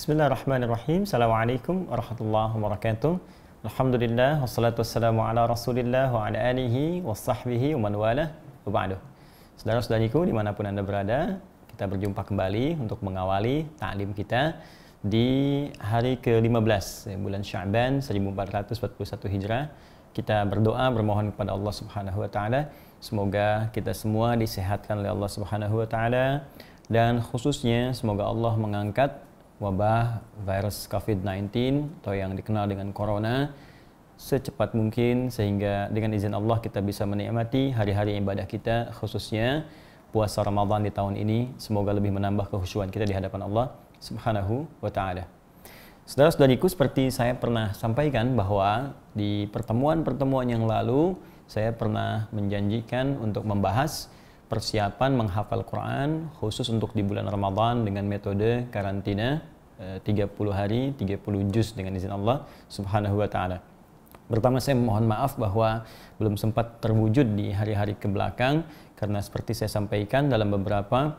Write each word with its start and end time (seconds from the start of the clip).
Bismillahirrahmanirrahim. 0.00 1.04
Assalamualaikum 1.04 1.84
warahmatullahi 1.92 2.56
wabarakatuh. 2.56 3.20
Alhamdulillah 3.68 4.40
wassalatu 4.40 4.80
wassalamu 4.80 5.20
ala 5.28 5.44
Rasulillah 5.44 6.08
wa 6.08 6.24
ala 6.24 6.40
alihi 6.40 7.04
wa 7.04 7.12
sahbihi 7.12 7.76
wa 7.76 7.84
man 7.84 8.00
wala 8.00 8.24
wa 8.64 8.70
ba'du. 8.72 8.96
Saudara-saudariku 9.60 10.24
di 10.24 10.32
mana 10.32 10.56
pun 10.56 10.64
Anda 10.72 10.80
berada, 10.80 11.36
kita 11.68 11.84
berjumpa 11.84 12.16
kembali 12.24 12.80
untuk 12.80 13.04
mengawali 13.04 13.68
taklim 13.76 14.16
kita 14.16 14.56
di 15.04 15.68
hari 15.76 16.16
ke-15 16.16 17.20
bulan 17.20 17.44
Sya'ban 17.44 18.00
1441 18.00 19.04
Hijrah. 19.36 19.68
Kita 20.16 20.48
berdoa 20.48 20.88
bermohon 20.96 21.36
kepada 21.36 21.52
Allah 21.52 21.72
Subhanahu 21.76 22.24
wa 22.24 22.30
taala 22.32 22.72
semoga 23.04 23.68
kita 23.76 23.92
semua 23.92 24.32
disehatkan 24.32 25.04
oleh 25.04 25.12
Allah 25.12 25.28
Subhanahu 25.28 25.84
wa 25.84 25.84
taala 25.84 26.48
dan 26.88 27.20
khususnya 27.20 27.92
semoga 27.92 28.24
Allah 28.24 28.56
mengangkat 28.56 29.28
wabah 29.60 30.24
virus 30.40 30.88
COVID-19 30.88 31.52
atau 32.00 32.16
yang 32.16 32.32
dikenal 32.32 32.64
dengan 32.64 32.96
corona 32.96 33.52
secepat 34.16 34.72
mungkin 34.72 35.28
sehingga 35.28 35.92
dengan 35.92 36.16
izin 36.16 36.32
Allah 36.32 36.60
kita 36.64 36.80
bisa 36.80 37.04
menikmati 37.04 37.72
hari-hari 37.72 38.16
ibadah 38.16 38.48
kita 38.48 38.96
khususnya 38.96 39.68
puasa 40.10 40.40
Ramadan 40.40 40.84
di 40.84 40.92
tahun 40.92 41.14
ini 41.20 41.60
semoga 41.60 41.92
lebih 41.92 42.10
menambah 42.12 42.48
kehusuan 42.48 42.88
kita 42.88 43.04
di 43.04 43.12
hadapan 43.12 43.46
Allah 43.46 43.76
Subhanahu 44.00 44.64
wa 44.80 44.88
taala. 44.88 45.28
Saudara-saudariku 46.08 46.66
seperti 46.66 47.12
saya 47.12 47.36
pernah 47.36 47.70
sampaikan 47.76 48.34
bahwa 48.34 48.96
di 49.12 49.46
pertemuan-pertemuan 49.52 50.48
yang 50.48 50.64
lalu 50.64 51.14
saya 51.46 51.70
pernah 51.70 52.26
menjanjikan 52.34 53.20
untuk 53.20 53.46
membahas 53.46 54.10
persiapan 54.50 55.14
menghafal 55.14 55.62
Quran 55.62 56.26
khusus 56.42 56.66
untuk 56.74 56.90
di 56.90 57.06
bulan 57.06 57.30
Ramadan 57.30 57.86
dengan 57.86 58.02
metode 58.10 58.66
karantina 58.74 59.46
30 59.78 60.02
eh, 60.10 60.28
hari 60.50 60.80
30 60.98 61.54
juz 61.54 61.72
dengan 61.72 61.94
izin 61.94 62.10
Allah 62.10 62.44
Subhanahu 62.66 63.22
wa 63.22 63.30
taala. 63.30 63.62
Pertama 64.26 64.58
saya 64.58 64.74
mohon 64.74 65.06
maaf 65.06 65.38
bahwa 65.38 65.86
belum 66.18 66.34
sempat 66.34 66.82
terwujud 66.82 67.38
di 67.38 67.54
hari-hari 67.54 67.94
ke 67.94 68.10
belakang 68.10 68.66
karena 68.98 69.22
seperti 69.22 69.54
saya 69.54 69.70
sampaikan 69.70 70.26
dalam 70.26 70.50
beberapa 70.50 71.18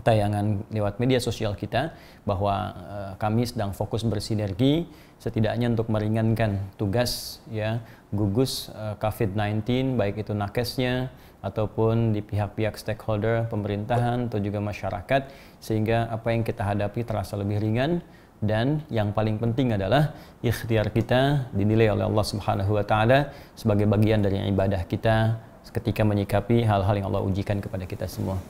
tayangan 0.00 0.62
lewat 0.70 1.02
media 1.02 1.18
sosial 1.18 1.58
kita 1.58 1.92
bahwa 2.22 2.54
uh, 2.72 3.12
kami 3.18 3.44
sedang 3.48 3.74
fokus 3.74 4.06
bersinergi 4.06 4.86
setidaknya 5.18 5.74
untuk 5.74 5.90
meringankan 5.90 6.62
tugas 6.78 7.42
ya 7.50 7.82
gugus 8.14 8.70
uh, 8.72 8.94
COVID-19 9.02 9.98
baik 9.98 10.22
itu 10.22 10.32
nakesnya 10.32 11.10
ataupun 11.38 12.10
di 12.10 12.20
pihak-pihak 12.20 12.74
stakeholder 12.74 13.46
pemerintahan 13.46 14.26
atau 14.26 14.42
juga 14.42 14.58
masyarakat 14.58 15.30
sehingga 15.62 16.10
apa 16.10 16.34
yang 16.34 16.42
kita 16.42 16.66
hadapi 16.66 17.06
terasa 17.06 17.38
lebih 17.38 17.62
ringan 17.62 18.02
dan 18.38 18.82
yang 18.90 19.10
paling 19.10 19.38
penting 19.38 19.74
adalah 19.74 20.14
ikhtiar 20.42 20.94
kita 20.94 21.50
dinilai 21.50 21.90
oleh 21.94 22.06
Allah 22.06 22.26
Subhanahu 22.26 22.78
wa 22.78 22.84
taala 22.86 23.34
sebagai 23.58 23.86
bagian 23.86 24.22
dari 24.22 24.42
ibadah 24.50 24.82
kita 24.86 25.38
ketika 25.68 26.02
menyikapi 26.06 26.64
hal-hal 26.64 26.94
yang 26.96 27.06
Allah 27.12 27.22
ujikan 27.26 27.60
kepada 27.60 27.84
kita 27.84 28.08
semua. 28.08 28.40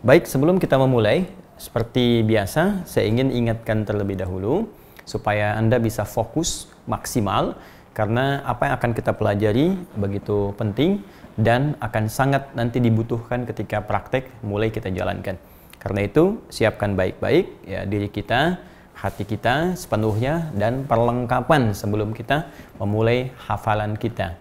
Baik, 0.00 0.24
sebelum 0.24 0.56
kita 0.56 0.80
memulai, 0.80 1.28
seperti 1.60 2.24
biasa 2.24 2.88
saya 2.88 3.04
ingin 3.06 3.30
ingatkan 3.30 3.86
terlebih 3.86 4.18
dahulu 4.18 4.66
supaya 5.04 5.54
Anda 5.54 5.78
bisa 5.78 6.02
fokus 6.08 6.66
maksimal 6.88 7.54
karena 7.94 8.42
apa 8.42 8.66
yang 8.66 8.74
akan 8.80 8.90
kita 8.90 9.12
pelajari 9.14 9.78
begitu 9.94 10.50
penting 10.58 11.04
dan 11.34 11.74
akan 11.82 12.06
sangat 12.06 12.54
nanti 12.54 12.78
dibutuhkan 12.78 13.46
ketika 13.46 13.82
praktek 13.82 14.30
mulai 14.46 14.70
kita 14.70 14.90
jalankan. 14.90 15.38
Karena 15.82 16.00
itu, 16.06 16.40
siapkan 16.48 16.96
baik-baik 16.96 17.68
ya 17.68 17.84
diri 17.84 18.08
kita, 18.08 18.56
hati 18.96 19.28
kita 19.28 19.76
sepenuhnya 19.76 20.48
dan 20.56 20.88
perlengkapan 20.88 21.76
sebelum 21.76 22.16
kita 22.16 22.48
memulai 22.80 23.34
hafalan 23.36 23.98
kita. 23.98 24.38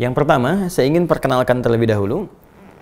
Yang 0.00 0.12
pertama, 0.18 0.66
saya 0.72 0.88
ingin 0.90 1.06
perkenalkan 1.06 1.62
terlebih 1.62 1.92
dahulu 1.92 2.26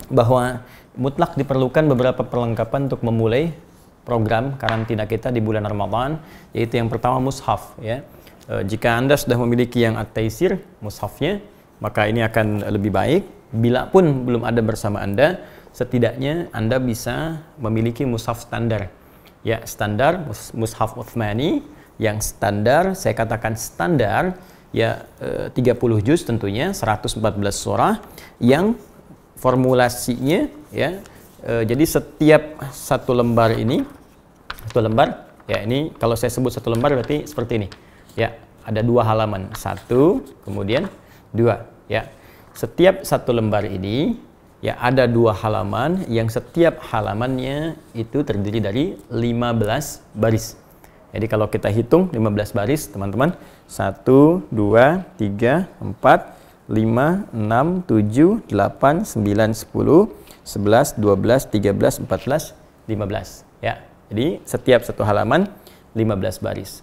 bahwa 0.09 0.65
mutlak 0.97 1.37
diperlukan 1.37 1.85
beberapa 1.91 2.25
perlengkapan 2.25 2.89
untuk 2.89 3.05
memulai 3.05 3.53
program 4.01 4.57
karantina 4.57 5.05
kita 5.05 5.29
di 5.29 5.37
bulan 5.43 5.63
Ramadan, 5.67 6.17
yaitu 6.55 6.81
yang 6.81 6.89
pertama 6.89 7.21
mushaf 7.21 7.77
ya. 7.77 8.01
E, 8.49 8.65
jika 8.65 8.97
Anda 8.97 9.13
sudah 9.15 9.37
memiliki 9.37 9.85
yang 9.85 9.95
at-taisir 9.95 10.57
mushafnya, 10.81 11.39
maka 11.81 12.07
ini 12.07 12.21
akan 12.21 12.69
lebih 12.69 12.93
baik. 12.93 13.23
Bila 13.51 13.89
pun 13.89 14.23
belum 14.23 14.47
ada 14.47 14.61
bersama 14.63 15.03
Anda, 15.03 15.41
setidaknya 15.75 16.53
Anda 16.55 16.79
bisa 16.79 17.43
memiliki 17.59 18.07
mushaf 18.07 18.45
standar. 18.45 18.87
Ya, 19.41 19.65
standar 19.65 20.29
mushaf 20.53 20.93
Uthmani 20.95 21.65
yang 21.97 22.21
standar, 22.21 22.93
saya 22.93 23.17
katakan 23.17 23.57
standar 23.57 24.37
ya 24.71 25.03
e, 25.19 25.51
30 25.51 26.07
juz 26.07 26.23
tentunya 26.23 26.71
114 26.71 27.19
surah 27.51 27.99
yang 28.39 28.79
formulasinya 29.35 30.47
ya 30.71 31.03
e, 31.43 31.67
jadi 31.67 31.83
setiap 31.83 32.71
satu 32.71 33.11
lembar 33.11 33.59
ini 33.59 33.83
satu 34.71 34.79
lembar 34.79 35.27
ya 35.51 35.59
ini 35.67 35.91
kalau 35.99 36.15
saya 36.15 36.31
sebut 36.31 36.55
satu 36.55 36.71
lembar 36.71 36.95
berarti 36.95 37.27
seperti 37.27 37.53
ini. 37.59 37.67
Ya 38.15 38.39
ada 38.63 38.79
dua 38.79 39.03
halaman. 39.03 39.51
Satu 39.57 40.23
kemudian 40.47 40.87
dua 41.35 41.67
ya 41.91 42.07
setiap 42.51 43.07
satu 43.07 43.31
lembar 43.31 43.63
ini 43.63 44.19
ya 44.61 44.77
ada 44.77 45.09
dua 45.09 45.33
halaman 45.33 46.05
yang 46.07 46.29
setiap 46.29 46.79
halamannya 46.93 47.75
itu 47.97 48.21
terdiri 48.21 48.59
dari 48.61 48.85
15 49.09 50.03
baris. 50.15 50.55
Jadi 51.11 51.25
kalau 51.27 51.51
kita 51.51 51.67
hitung 51.67 52.07
15 52.07 52.55
baris, 52.55 52.87
teman-teman, 52.87 53.35
1 53.67 54.47
2 54.47 54.47
3 55.19 55.67
4 55.75 56.71
5 56.71 56.71
6 56.71 57.83
7 57.83 58.47
8 58.47 59.03
9 59.19 59.51
10 59.51 60.07
11 60.47 61.03
12 61.03 61.51
13 61.51 62.07
14 62.07 62.55
15 62.87 63.43
ya. 63.59 63.75
Jadi 64.07 64.39
setiap 64.47 64.87
satu 64.87 65.03
halaman 65.03 65.51
15 65.95 66.39
baris. 66.39 66.79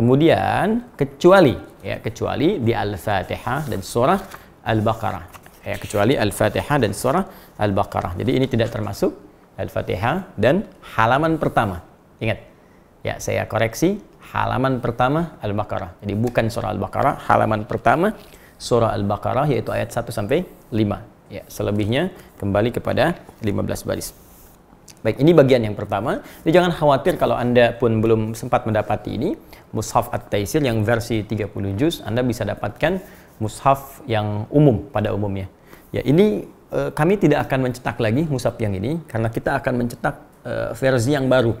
Kemudian 0.00 0.96
kecuali 0.96 1.52
ya 1.84 2.00
kecuali 2.00 2.56
di 2.56 2.72
Al-Fatihah 2.72 3.68
dan 3.68 3.84
surah 3.84 4.16
Al-Baqarah. 4.64 5.24
Ya, 5.60 5.76
kecuali 5.76 6.16
Al-Fatihah 6.16 6.80
dan 6.80 6.96
surah 6.96 7.20
Al-Baqarah. 7.60 8.16
Jadi 8.16 8.32
ini 8.32 8.48
tidak 8.48 8.72
termasuk 8.72 9.12
Al-Fatihah 9.60 10.32
dan 10.40 10.64
halaman 10.96 11.36
pertama. 11.36 11.84
Ingat. 12.16 12.40
Ya, 13.04 13.20
saya 13.20 13.44
koreksi 13.44 14.00
halaman 14.32 14.80
pertama 14.80 15.36
Al-Baqarah. 15.44 16.00
Jadi 16.00 16.16
bukan 16.16 16.48
surah 16.48 16.72
Al-Baqarah, 16.72 17.20
halaman 17.28 17.68
pertama 17.68 18.16
surah 18.56 18.96
Al-Baqarah 18.96 19.52
yaitu 19.52 19.68
ayat 19.68 19.92
1 19.92 20.16
sampai 20.16 20.48
5. 20.72 20.96
Ya, 21.28 21.44
selebihnya 21.44 22.08
kembali 22.40 22.72
kepada 22.72 23.20
15 23.44 23.84
baris. 23.84 24.16
Baik, 25.00 25.22
ini 25.22 25.32
bagian 25.32 25.62
yang 25.64 25.76
pertama. 25.78 26.20
Jadi 26.44 26.52
jangan 26.52 26.72
khawatir 26.76 27.16
kalau 27.16 27.38
Anda 27.38 27.72
pun 27.72 28.04
belum 28.04 28.36
sempat 28.36 28.68
mendapati 28.68 29.16
ini, 29.16 29.32
Mushaf 29.72 30.12
At-Taisir 30.12 30.60
yang 30.60 30.82
versi 30.84 31.24
30 31.24 31.50
juz, 31.78 32.04
Anda 32.04 32.20
bisa 32.20 32.44
dapatkan 32.44 33.00
mushaf 33.40 34.04
yang 34.04 34.44
umum 34.52 34.84
pada 34.92 35.16
umumnya. 35.16 35.48
Ya, 35.90 36.04
ini 36.04 36.44
e, 36.68 36.80
kami 36.92 37.16
tidak 37.16 37.48
akan 37.48 37.72
mencetak 37.72 37.96
lagi 37.98 38.28
mushaf 38.28 38.60
yang 38.60 38.76
ini 38.76 39.00
karena 39.08 39.32
kita 39.32 39.56
akan 39.58 39.74
mencetak 39.80 40.14
e, 40.44 40.52
versi 40.76 41.16
yang 41.16 41.26
baru. 41.26 41.56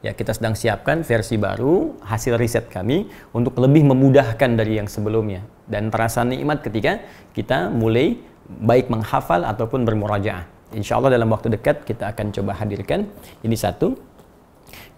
Ya, 0.00 0.14
kita 0.14 0.36
sedang 0.36 0.54
siapkan 0.54 1.02
versi 1.02 1.34
baru 1.34 1.98
hasil 2.06 2.38
riset 2.38 2.70
kami 2.70 3.10
untuk 3.34 3.58
lebih 3.58 3.88
memudahkan 3.88 4.54
dari 4.54 4.78
yang 4.78 4.86
sebelumnya 4.86 5.42
dan 5.66 5.88
terasa 5.88 6.22
nikmat 6.22 6.60
ketika 6.60 7.00
kita 7.32 7.72
mulai 7.72 8.20
baik 8.46 8.92
menghafal 8.92 9.42
ataupun 9.42 9.88
bermurajaah. 9.88 10.53
Insya 10.74 10.98
Allah 10.98 11.14
dalam 11.14 11.30
waktu 11.30 11.54
dekat 11.54 11.86
kita 11.86 12.10
akan 12.10 12.34
coba 12.34 12.58
hadirkan 12.58 13.06
ini 13.46 13.54
satu. 13.54 13.94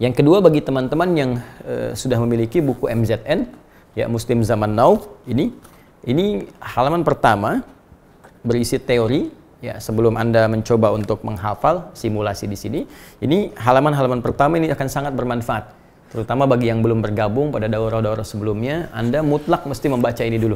Yang 0.01 0.23
kedua 0.23 0.41
bagi 0.41 0.65
teman-teman 0.65 1.09
yang 1.13 1.31
e, 1.61 1.93
sudah 1.93 2.17
memiliki 2.21 2.59
buku 2.61 2.89
MZN 2.89 3.45
ya 3.93 4.09
Muslim 4.09 4.41
Zaman 4.41 4.73
Now 4.73 5.05
ini 5.29 5.53
ini 6.05 6.49
halaman 6.61 7.05
pertama 7.05 7.61
berisi 8.41 8.81
teori 8.81 9.29
ya 9.61 9.77
sebelum 9.77 10.17
Anda 10.17 10.49
mencoba 10.49 10.93
untuk 10.93 11.21
menghafal 11.21 11.93
simulasi 11.93 12.49
di 12.49 12.57
sini. 12.57 12.81
Ini 13.21 13.53
halaman-halaman 13.57 14.25
pertama 14.25 14.57
ini 14.57 14.73
akan 14.73 14.87
sangat 14.89 15.13
bermanfaat 15.13 15.77
terutama 16.07 16.47
bagi 16.47 16.71
yang 16.71 16.79
belum 16.79 17.03
bergabung 17.03 17.51
pada 17.51 17.67
daurah-daurah 17.67 18.23
sebelumnya, 18.23 18.87
Anda 18.95 19.19
mutlak 19.23 19.67
mesti 19.67 19.91
membaca 19.91 20.23
ini 20.23 20.39
dulu. 20.39 20.55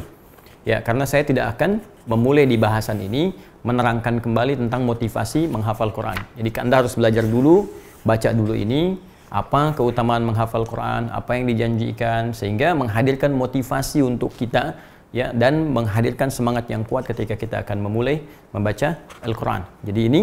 Ya, 0.64 0.80
karena 0.80 1.10
saya 1.10 1.26
tidak 1.26 1.58
akan 1.58 1.82
memulai 2.10 2.50
di 2.50 2.58
bahasan 2.58 3.02
ini 3.02 3.34
menerangkan 3.62 4.22
kembali 4.22 4.58
tentang 4.58 4.86
motivasi 4.86 5.46
menghafal 5.46 5.94
Quran. 5.94 6.18
Jadi 6.38 6.50
Anda 6.58 6.82
harus 6.82 6.98
belajar 6.98 7.26
dulu, 7.26 7.70
baca 8.02 8.30
dulu 8.34 8.58
ini, 8.58 8.98
apa 9.32 9.72
keutamaan 9.78 10.26
menghafal 10.28 10.68
Quran, 10.68 11.08
apa 11.14 11.40
yang 11.40 11.48
dijanjikan, 11.48 12.36
sehingga 12.36 12.76
menghadirkan 12.76 13.32
motivasi 13.32 14.04
untuk 14.04 14.34
kita 14.36 14.76
ya 15.16 15.32
dan 15.32 15.72
menghadirkan 15.72 16.28
semangat 16.28 16.68
yang 16.68 16.84
kuat 16.88 17.08
ketika 17.08 17.40
kita 17.40 17.64
akan 17.64 17.84
memulai 17.84 18.24
membaca 18.52 19.00
Al-Qur'an. 19.24 19.64
Jadi 19.88 20.02
ini 20.08 20.22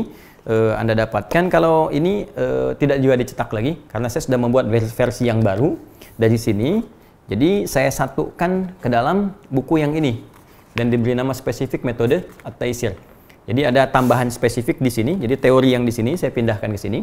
uh, 0.49 0.77
Anda 0.77 0.93
dapatkan. 1.09 1.49
Kalau 1.49 1.89
ini 1.89 2.29
uh, 2.37 2.77
tidak 2.77 3.01
juga 3.01 3.15
dicetak 3.17 3.49
lagi 3.53 3.81
karena 3.89 4.13
saya 4.13 4.29
sudah 4.29 4.41
membuat 4.41 4.69
versi 4.69 5.25
yang 5.29 5.41
baru 5.41 5.77
dari 6.21 6.37
sini. 6.37 7.01
Jadi 7.29 7.69
saya 7.69 7.93
satukan 7.93 8.81
ke 8.81 8.89
dalam 8.89 9.37
buku 9.53 9.85
yang 9.85 9.93
ini 9.93 10.25
dan 10.79 10.95
diberi 10.95 11.19
nama 11.19 11.35
spesifik 11.35 11.83
metode 11.83 12.23
At-Taisir. 12.47 12.95
Jadi 13.51 13.67
ada 13.67 13.91
tambahan 13.91 14.31
spesifik 14.31 14.79
di 14.79 14.95
sini. 14.95 15.19
Jadi 15.19 15.35
teori 15.35 15.75
yang 15.75 15.83
di 15.83 15.91
sini 15.91 16.15
saya 16.15 16.31
pindahkan 16.31 16.71
ke 16.71 16.79
sini. 16.79 17.03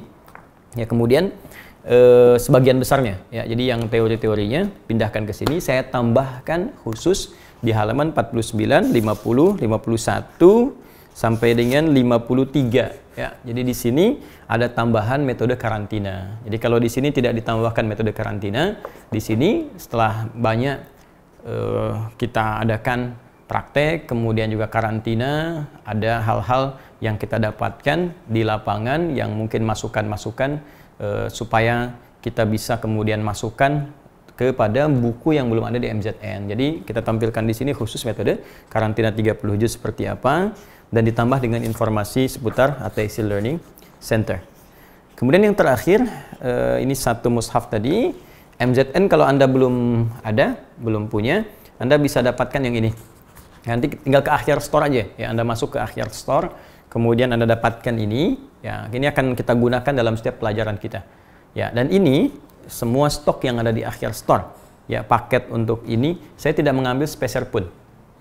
Ya 0.79 0.87
kemudian 0.87 1.35
eh, 1.83 2.39
sebagian 2.39 2.79
besarnya 2.79 3.19
ya. 3.35 3.43
Jadi 3.43 3.67
yang 3.67 3.91
teori-teorinya 3.91 4.71
pindahkan 4.87 5.27
ke 5.27 5.35
sini 5.35 5.59
saya 5.59 5.83
tambahkan 5.83 6.71
khusus 6.87 7.35
di 7.59 7.75
halaman 7.75 8.15
49, 8.15 8.95
50, 8.95 9.59
51 9.59 9.59
sampai 11.11 11.49
dengan 11.57 11.91
53 11.91 13.17
ya. 13.19 13.29
Jadi 13.41 13.61
di 13.65 13.75
sini 13.75 14.05
ada 14.45 14.69
tambahan 14.69 15.25
metode 15.25 15.57
karantina. 15.57 16.39
Jadi 16.45 16.57
kalau 16.61 16.77
di 16.77 16.87
sini 16.87 17.09
tidak 17.09 17.33
ditambahkan 17.41 17.83
metode 17.89 18.13
karantina, 18.13 18.77
di 19.09 19.17
sini 19.17 19.73
setelah 19.81 20.29
banyak 20.29 20.77
uh, 21.49 22.13
kita 22.21 22.61
adakan 22.61 23.24
praktek, 23.45 24.09
kemudian 24.09 24.49
juga 24.49 24.65
karantina, 24.69 25.65
ada 25.85 26.21
hal-hal 26.25 26.81
yang 27.01 27.15
kita 27.21 27.37
dapatkan 27.37 28.13
di 28.25 28.41
lapangan 28.41 29.13
yang 29.13 29.33
mungkin 29.37 29.61
masukan-masukan 29.69 30.61
uh, 30.97 31.27
supaya 31.29 31.93
kita 32.25 32.41
bisa 32.49 32.81
kemudian 32.81 33.21
masukkan 33.21 33.85
kepada 34.35 34.91
buku 34.91 35.37
yang 35.37 35.47
belum 35.47 35.69
ada 35.69 35.77
di 35.79 35.87
MZN. 35.87 36.51
Jadi 36.51 36.67
kita 36.83 37.05
tampilkan 37.05 37.45
di 37.45 37.53
sini 37.55 37.71
khusus 37.71 38.03
metode 38.03 38.41
karantina 38.67 39.13
30 39.13 39.39
juz 39.61 39.77
seperti 39.77 40.09
apa 40.09 40.51
dan 40.91 41.01
ditambah 41.05 41.39
dengan 41.39 41.63
informasi 41.63 42.27
seputar 42.27 42.81
ATC 42.83 43.23
Learning 43.23 43.61
Center. 44.01 44.41
Kemudian 45.15 45.47
yang 45.47 45.55
terakhir 45.55 46.03
uh, 46.43 46.81
ini 46.81 46.91
satu 46.97 47.31
mushaf 47.31 47.71
tadi 47.71 48.11
MZN 48.59 49.07
kalau 49.07 49.23
Anda 49.23 49.47
belum 49.47 50.07
ada, 50.23 50.59
belum 50.79 51.07
punya, 51.07 51.47
Anda 51.79 51.95
bisa 51.95 52.19
dapatkan 52.19 52.59
yang 52.63 52.75
ini. 52.75 53.14
Nanti 53.65 53.97
tinggal 53.97 54.21
ke 54.21 54.29
akhir 54.29 54.61
store 54.61 54.85
aja 54.87 55.03
ya, 55.17 55.33
Anda 55.33 55.41
masuk 55.41 55.73
ke 55.73 55.79
akhir 55.81 56.13
store, 56.13 56.53
kemudian 56.89 57.33
Anda 57.33 57.49
dapatkan 57.49 57.97
ini, 57.97 58.37
ya, 58.61 58.85
ini 58.93 59.09
akan 59.09 59.33
kita 59.33 59.57
gunakan 59.57 59.93
dalam 59.93 60.13
setiap 60.13 60.37
pelajaran 60.37 60.77
kita. 60.77 61.01
Ya, 61.57 61.73
dan 61.73 61.89
ini 61.89 62.29
semua 62.69 63.09
stok 63.09 63.41
yang 63.45 63.57
ada 63.57 63.73
di 63.73 63.81
akhir 63.81 64.13
store. 64.13 64.45
Ya, 64.85 65.01
paket 65.01 65.49
untuk 65.49 65.81
ini 65.89 66.21
saya 66.37 66.53
tidak 66.53 66.77
mengambil 66.77 67.09
spacer 67.09 67.49
pun. 67.49 67.65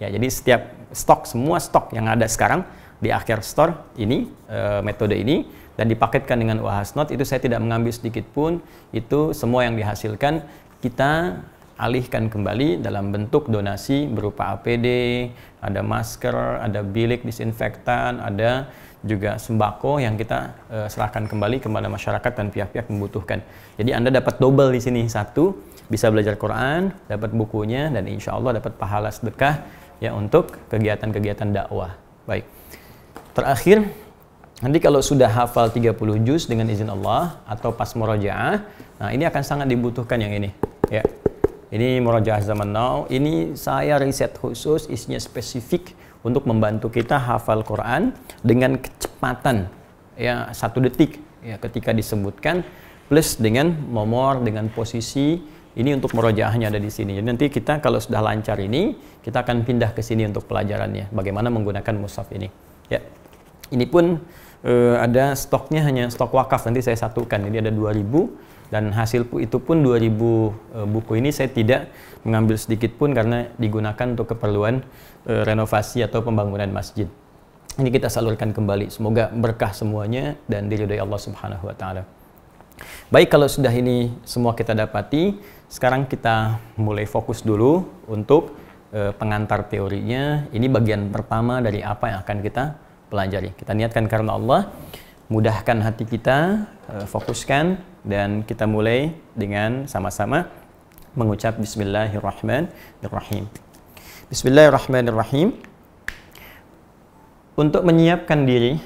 Ya, 0.00 0.08
jadi 0.08 0.26
setiap 0.32 0.62
stok 0.96 1.28
semua 1.28 1.60
stok 1.60 1.92
yang 1.92 2.08
ada 2.08 2.24
sekarang 2.24 2.64
di 3.04 3.12
akhir 3.12 3.44
store 3.44 3.76
ini 4.00 4.32
e, 4.48 4.80
metode 4.80 5.12
ini 5.12 5.44
dan 5.76 5.90
dipaketkan 5.90 6.40
dengan 6.40 6.62
Wahasnot 6.62 7.10
itu 7.10 7.26
saya 7.26 7.42
tidak 7.42 7.60
mengambil 7.60 7.92
sedikit 7.92 8.24
pun 8.30 8.62
itu 8.94 9.34
semua 9.36 9.66
yang 9.66 9.76
dihasilkan 9.76 10.46
kita 10.80 11.42
alihkan 11.74 12.30
kembali 12.30 12.78
dalam 12.78 13.10
bentuk 13.10 13.50
donasi 13.50 14.06
berupa 14.06 14.54
APD, 14.54 14.86
ada 15.58 15.80
masker, 15.82 16.62
ada 16.62 16.86
bilik 16.86 17.26
disinfektan, 17.26 18.22
ada 18.22 18.70
juga 19.04 19.36
sembako 19.36 20.00
yang 20.00 20.16
kita 20.16 20.56
uh, 20.72 20.88
serahkan 20.88 21.28
kembali 21.28 21.60
kepada 21.60 21.86
masyarakat 21.92 22.32
dan 22.32 22.48
pihak-pihak 22.48 22.88
membutuhkan. 22.88 23.44
Jadi 23.76 23.90
Anda 23.92 24.08
dapat 24.08 24.40
double 24.40 24.72
di 24.72 24.80
sini 24.80 25.04
satu 25.10 25.52
bisa 25.92 26.08
belajar 26.08 26.40
Quran, 26.40 26.94
dapat 27.10 27.36
bukunya 27.36 27.92
dan 27.92 28.08
insya 28.08 28.32
Allah 28.32 28.56
dapat 28.56 28.72
pahala 28.80 29.12
sedekah 29.12 29.60
ya 30.00 30.16
untuk 30.16 30.56
kegiatan-kegiatan 30.72 31.52
dakwah. 31.52 31.92
Baik. 32.24 32.48
Terakhir, 33.36 33.84
nanti 34.64 34.78
kalau 34.80 35.04
sudah 35.04 35.28
hafal 35.28 35.68
30 35.68 35.92
juz 36.24 36.48
dengan 36.48 36.70
izin 36.70 36.88
Allah 36.88 37.44
atau 37.44 37.74
pas 37.76 37.92
murojaah, 37.92 38.64
nah 38.96 39.10
ini 39.12 39.28
akan 39.28 39.42
sangat 39.44 39.66
dibutuhkan 39.68 40.16
yang 40.16 40.32
ini. 40.32 40.54
Ya. 40.88 41.04
Ini 41.74 41.98
murojaah 41.98 42.38
zaman 42.38 42.70
now. 42.70 43.02
Ini 43.10 43.58
saya 43.58 43.98
riset 43.98 44.38
khusus 44.38 44.86
isinya 44.86 45.18
spesifik 45.18 45.90
untuk 46.22 46.46
membantu 46.46 46.86
kita 46.86 47.18
hafal 47.18 47.66
Quran 47.66 48.14
dengan 48.46 48.78
kecepatan 48.78 49.66
ya 50.14 50.54
satu 50.54 50.78
detik 50.78 51.18
ya 51.42 51.58
ketika 51.58 51.90
disebutkan 51.90 52.62
plus 53.10 53.42
dengan 53.42 53.74
nomor 53.90 54.38
dengan 54.46 54.70
posisi 54.70 55.42
ini 55.74 55.90
untuk 55.90 56.14
merojaahnya 56.14 56.70
ada 56.70 56.78
di 56.78 56.86
sini. 56.86 57.18
Jadi 57.18 57.26
nanti 57.26 57.50
kita 57.50 57.82
kalau 57.82 57.98
sudah 57.98 58.22
lancar 58.22 58.62
ini, 58.62 58.94
kita 59.18 59.42
akan 59.42 59.66
pindah 59.66 59.90
ke 59.90 60.06
sini 60.06 60.22
untuk 60.30 60.46
pelajarannya. 60.46 61.10
Bagaimana 61.10 61.50
menggunakan 61.50 61.94
mushaf 61.98 62.30
ini. 62.30 62.46
Ya. 62.86 63.02
Ini 63.74 63.82
pun 63.90 64.22
uh, 64.62 64.96
ada 65.02 65.34
stoknya 65.34 65.82
hanya 65.82 66.06
stok 66.06 66.30
wakaf. 66.30 66.70
Nanti 66.70 66.86
saya 66.86 66.94
satukan. 66.94 67.50
Ini 67.50 67.66
ada 67.66 67.74
2000 67.74 68.53
dan 68.72 68.92
hasil 68.92 69.28
itu 69.40 69.58
pun 69.60 69.84
2000 69.84 69.88
uh, 69.90 70.04
eh, 70.04 70.86
buku 70.88 71.20
ini 71.20 71.30
saya 71.34 71.52
tidak 71.52 71.92
mengambil 72.24 72.56
sedikit 72.56 72.96
pun 72.96 73.12
karena 73.12 73.52
digunakan 73.60 74.06
untuk 74.16 74.32
keperluan 74.32 74.80
uh, 75.28 75.42
renovasi 75.44 76.00
atau 76.04 76.24
pembangunan 76.24 76.68
masjid. 76.72 77.08
Ini 77.74 77.90
kita 77.90 78.06
salurkan 78.06 78.54
kembali. 78.54 78.86
Semoga 78.88 79.34
berkah 79.34 79.74
semuanya 79.74 80.38
dan 80.46 80.70
diridhoi 80.70 81.02
Allah 81.02 81.18
Subhanahu 81.18 81.66
wa 81.66 81.74
taala. 81.74 82.06
Baik 83.10 83.30
kalau 83.30 83.46
sudah 83.46 83.70
ini 83.70 84.14
semua 84.26 84.54
kita 84.54 84.74
dapati, 84.74 85.38
sekarang 85.70 86.06
kita 86.06 86.58
mulai 86.78 87.06
fokus 87.06 87.42
dulu 87.42 87.86
untuk 88.06 88.54
uh, 88.94 89.10
pengantar 89.14 89.66
teorinya. 89.66 90.46
Ini 90.50 90.66
bagian 90.70 91.10
pertama 91.10 91.58
dari 91.58 91.82
apa 91.82 92.14
yang 92.14 92.18
akan 92.22 92.38
kita 92.42 92.64
pelajari. 93.10 93.54
Kita 93.54 93.74
niatkan 93.74 94.10
karena 94.10 94.34
Allah, 94.34 94.70
mudahkan 95.32 95.80
hati 95.80 96.04
kita, 96.04 96.68
uh, 96.88 97.06
fokuskan 97.08 97.80
dan 98.04 98.44
kita 98.44 98.68
mulai 98.68 99.16
dengan 99.32 99.88
sama-sama 99.88 100.52
mengucap 101.16 101.56
bismillahirrahmanirrahim. 101.56 103.48
Bismillahirrahmanirrahim. 104.28 105.54
Untuk 107.54 107.86
menyiapkan 107.86 108.42
diri 108.44 108.82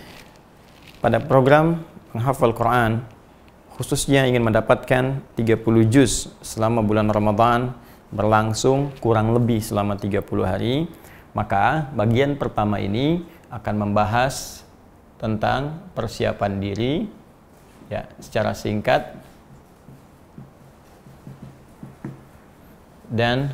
pada 1.00 1.24
program 1.24 1.80
menghafal 2.12 2.52
Quran, 2.52 3.00
khususnya 3.80 4.28
ingin 4.28 4.44
mendapatkan 4.44 5.24
30 5.40 5.88
juz 5.88 6.28
selama 6.44 6.84
bulan 6.84 7.08
Ramadan 7.08 7.72
berlangsung 8.12 8.92
kurang 9.00 9.32
lebih 9.32 9.64
selama 9.64 9.96
30 9.96 10.20
hari, 10.44 10.84
maka 11.32 11.88
bagian 11.96 12.36
pertama 12.36 12.76
ini 12.76 13.24
akan 13.48 13.88
membahas 13.88 14.67
tentang 15.18 15.82
persiapan 15.98 16.52
diri 16.62 17.04
ya 17.90 18.06
secara 18.22 18.54
singkat 18.54 19.18
dan 23.08 23.52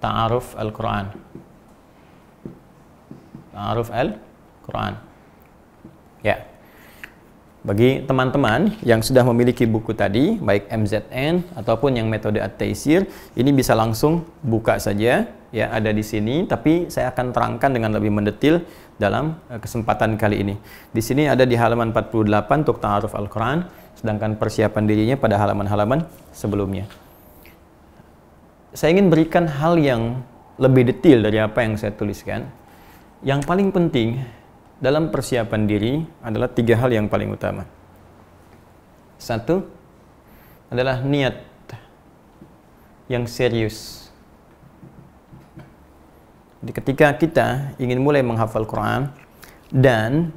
ta'aruf 0.00 0.56
Al-Quran. 0.56 1.12
Ta'aruf 3.52 3.88
Al-Quran. 3.92 4.92
Ya. 6.24 6.42
Bagi 7.66 8.06
teman-teman 8.06 8.78
yang 8.86 9.02
sudah 9.02 9.26
memiliki 9.26 9.66
buku 9.66 9.90
tadi, 9.90 10.38
baik 10.38 10.70
MZN 10.70 11.42
ataupun 11.58 11.98
yang 11.98 12.06
metode 12.06 12.38
At-Taisir, 12.38 13.10
ini 13.34 13.50
bisa 13.50 13.74
langsung 13.74 14.22
buka 14.38 14.78
saja, 14.78 15.26
ya 15.50 15.70
ada 15.70 15.90
di 15.90 16.02
sini, 16.02 16.46
tapi 16.46 16.88
saya 16.90 17.10
akan 17.10 17.34
terangkan 17.34 17.70
dengan 17.70 17.94
lebih 17.94 18.10
mendetil 18.10 18.62
dalam 18.96 19.38
eh, 19.50 19.60
kesempatan 19.60 20.16
kali 20.16 20.42
ini. 20.42 20.54
Di 20.90 21.02
sini 21.04 21.26
ada 21.26 21.42
di 21.42 21.54
halaman 21.58 21.90
48 21.94 22.64
untuk 22.66 22.78
Ta'aruf 22.78 23.12
Al-Quran, 23.12 23.66
sedangkan 23.98 24.38
persiapan 24.40 24.84
dirinya 24.86 25.16
pada 25.18 25.38
halaman-halaman 25.40 26.04
sebelumnya 26.30 26.86
saya 28.76 28.92
ingin 28.92 29.08
berikan 29.08 29.48
hal 29.48 29.80
yang 29.80 30.20
lebih 30.60 30.92
detail 30.92 31.24
dari 31.24 31.40
apa 31.40 31.64
yang 31.64 31.80
saya 31.80 31.96
tuliskan. 31.96 32.44
Yang 33.24 33.48
paling 33.48 33.72
penting 33.72 34.20
dalam 34.76 35.08
persiapan 35.08 35.64
diri 35.64 36.04
adalah 36.20 36.52
tiga 36.52 36.76
hal 36.76 36.92
yang 36.92 37.08
paling 37.08 37.32
utama. 37.32 37.64
Satu 39.16 39.64
adalah 40.68 41.00
niat 41.00 41.40
yang 43.08 43.24
serius. 43.24 44.05
Jadi 46.64 46.72
ketika 46.72 47.06
kita 47.16 47.46
ingin 47.76 48.00
mulai 48.00 48.24
menghafal 48.24 48.64
Quran 48.64 49.12
dan 49.68 50.32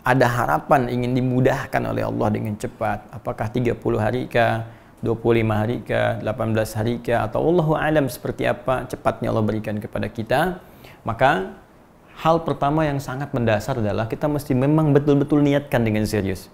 ada 0.00 0.24
harapan 0.24 0.88
ingin 0.88 1.12
dimudahkan 1.12 1.82
oleh 1.84 2.08
Allah 2.08 2.28
dengan 2.32 2.56
cepat, 2.56 3.12
apakah 3.12 3.52
30 3.52 3.76
hari 4.00 4.24
kah, 4.24 4.64
25 5.04 5.52
hari 5.52 5.76
ke, 5.84 6.24
18 6.24 6.78
hari 6.78 6.94
ke, 7.04 7.12
atau 7.12 7.44
Allahu 7.44 7.76
alam 7.76 8.08
seperti 8.08 8.48
apa 8.48 8.88
cepatnya 8.88 9.28
Allah 9.30 9.44
berikan 9.44 9.76
kepada 9.76 10.08
kita, 10.08 10.64
maka 11.04 11.54
hal 12.18 12.42
pertama 12.42 12.88
yang 12.88 12.98
sangat 12.98 13.30
mendasar 13.30 13.78
adalah 13.78 14.10
kita 14.10 14.26
mesti 14.26 14.56
memang 14.56 14.90
betul-betul 14.96 15.44
niatkan 15.44 15.84
dengan 15.84 16.08
serius. 16.08 16.50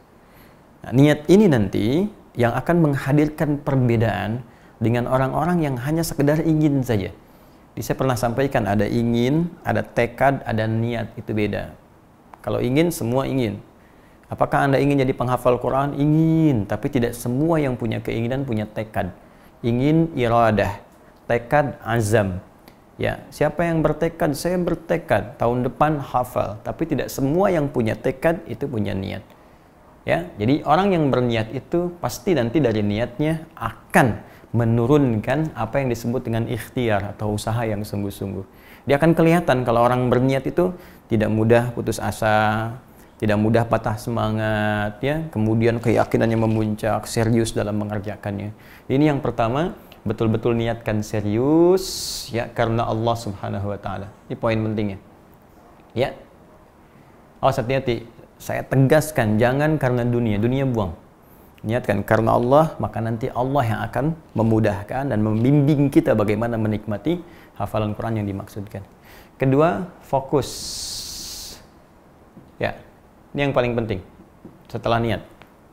Nah, 0.85 0.93
niat 0.93 1.25
ini 1.31 1.47
nanti 1.49 2.11
yang 2.35 2.53
akan 2.53 2.91
menghadirkan 2.91 3.63
perbedaan 3.63 4.45
dengan 4.83 5.09
orang-orang 5.09 5.65
yang 5.65 5.79
hanya 5.81 6.03
sekedar 6.05 6.43
ingin 6.45 6.83
saja. 6.85 7.15
Jadi 7.75 7.83
saya 7.83 7.97
pernah 7.99 8.15
sampaikan 8.15 8.71
ada 8.71 8.87
ingin, 8.87 9.51
ada 9.67 9.83
tekad, 9.83 10.47
ada 10.47 10.71
niat 10.71 11.11
itu 11.19 11.35
beda. 11.35 11.75
Kalau 12.39 12.63
ingin 12.63 12.95
semua 12.95 13.27
ingin. 13.27 13.59
Apakah 14.31 14.71
Anda 14.71 14.79
ingin 14.79 15.03
jadi 15.03 15.11
penghafal 15.11 15.59
Quran? 15.59 15.99
Ingin, 15.99 16.71
tapi 16.71 16.87
tidak 16.87 17.19
semua 17.19 17.59
yang 17.59 17.75
punya 17.75 17.99
keinginan 17.99 18.47
punya 18.47 18.65
tekad. 18.65 19.11
Ingin 19.61 20.15
iradah, 20.15 20.81
tekad 21.27 21.77
azam. 21.83 22.39
Ya, 22.95 23.27
siapa 23.35 23.67
yang 23.67 23.83
bertekad? 23.83 24.39
Saya 24.39 24.55
bertekad 24.55 25.35
tahun 25.35 25.67
depan 25.67 25.99
hafal, 25.99 26.63
tapi 26.63 26.87
tidak 26.87 27.11
semua 27.11 27.51
yang 27.51 27.67
punya 27.67 27.99
tekad 27.99 28.39
itu 28.47 28.71
punya 28.71 28.95
niat. 28.95 29.27
Ya, 30.07 30.31
jadi 30.39 30.63
orang 30.63 30.95
yang 30.95 31.11
berniat 31.11 31.51
itu 31.51 31.91
pasti 31.99 32.37
nanti 32.39 32.63
dari 32.63 32.85
niatnya 32.87 33.51
akan 33.57 34.21
menurunkan 34.55 35.51
apa 35.59 35.83
yang 35.83 35.91
disebut 35.91 36.31
dengan 36.31 36.47
ikhtiar 36.47 37.19
atau 37.19 37.35
usaha 37.35 37.59
yang 37.67 37.83
sungguh-sungguh. 37.83 38.47
Dia 38.87 39.03
akan 39.03 39.19
kelihatan 39.19 39.67
kalau 39.67 39.83
orang 39.83 40.07
berniat 40.07 40.47
itu 40.47 40.71
tidak 41.11 41.27
mudah 41.35 41.75
putus 41.75 41.99
asa, 41.99 42.79
tidak 43.19 43.35
mudah 43.35 43.67
patah 43.67 43.99
semangat 43.99 45.03
ya. 45.03 45.27
Kemudian 45.35 45.83
keyakinannya 45.83 46.39
memuncak 46.39 47.03
serius 47.11 47.51
dalam 47.51 47.83
mengerjakannya. 47.83 48.55
Ini 48.87 49.11
yang 49.11 49.19
pertama 49.19 49.75
betul-betul 50.07 50.55
niatkan 50.55 51.03
serius 51.03 51.85
ya 52.31 52.47
karena 52.47 52.87
Allah 52.87 53.17
Subhanahu 53.19 53.75
wa 53.75 53.79
taala. 53.83 54.07
Ini 54.31 54.39
poin 54.39 54.55
pentingnya. 54.55 55.03
Ya. 55.99 56.15
Oh 57.43 57.51
hati-hati. 57.51 58.07
Saya 58.39 58.63
tegaskan 58.63 59.35
jangan 59.35 59.83
karena 59.83 60.07
dunia. 60.07 60.39
Dunia 60.39 60.63
buang 60.63 61.04
niatkan 61.65 62.05
karena 62.05 62.37
Allah 62.37 62.77
maka 62.77 63.01
nanti 63.01 63.33
Allah 63.33 63.65
yang 63.65 63.81
akan 63.89 64.05
memudahkan 64.37 65.11
dan 65.11 65.19
membimbing 65.25 65.89
kita 65.89 66.13
bagaimana 66.13 66.61
menikmati 66.61 67.19
hafalan 67.57 67.97
Quran 67.97 68.23
yang 68.23 68.29
dimaksudkan. 68.29 68.85
Kedua 69.41 69.89
fokus. 70.05 70.49
Ya 72.61 72.79
ini 73.35 73.51
yang 73.51 73.55
paling 73.57 73.75
penting. 73.75 73.99
Setelah 74.71 75.03
niat. 75.03 75.34